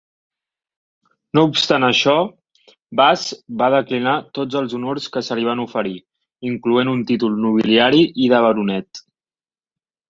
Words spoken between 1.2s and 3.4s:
No obstant això, Bass